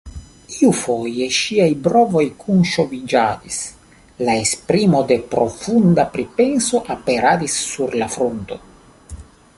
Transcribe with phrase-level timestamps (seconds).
[0.67, 3.59] Iufoje ŝiaj brovoj kunŝoviĝadis,
[4.29, 8.63] la esprimo de profunda pripenso aperadis sur la frunto.